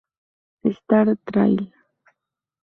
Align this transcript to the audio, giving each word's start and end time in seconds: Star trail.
Star 0.77 1.07
trail. 1.27 1.59